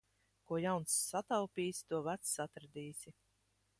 Ko 0.51 0.57
jauns 0.61 0.95
sataupīsi, 1.09 1.85
to 1.93 2.01
vecs 2.09 2.33
atradīsi. 2.47 3.15